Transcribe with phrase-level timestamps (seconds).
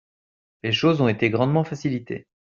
[0.63, 2.25] Les choses ont été grandement facilitées.